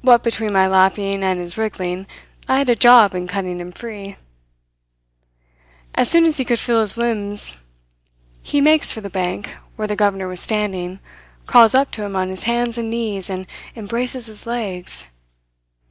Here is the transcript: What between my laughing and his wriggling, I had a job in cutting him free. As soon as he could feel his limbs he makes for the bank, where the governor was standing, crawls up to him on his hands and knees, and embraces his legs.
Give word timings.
What 0.00 0.22
between 0.22 0.54
my 0.54 0.66
laughing 0.66 1.22
and 1.22 1.38
his 1.38 1.58
wriggling, 1.58 2.06
I 2.48 2.56
had 2.56 2.70
a 2.70 2.74
job 2.74 3.14
in 3.14 3.26
cutting 3.28 3.60
him 3.60 3.72
free. 3.72 4.16
As 5.94 6.08
soon 6.08 6.24
as 6.24 6.38
he 6.38 6.46
could 6.46 6.58
feel 6.58 6.80
his 6.80 6.96
limbs 6.96 7.56
he 8.42 8.62
makes 8.62 8.90
for 8.94 9.02
the 9.02 9.10
bank, 9.10 9.54
where 9.76 9.86
the 9.86 9.96
governor 9.96 10.28
was 10.28 10.40
standing, 10.40 10.98
crawls 11.46 11.74
up 11.74 11.90
to 11.90 12.02
him 12.04 12.16
on 12.16 12.30
his 12.30 12.44
hands 12.44 12.78
and 12.78 12.88
knees, 12.88 13.28
and 13.28 13.46
embraces 13.76 14.28
his 14.28 14.46
legs. 14.46 15.08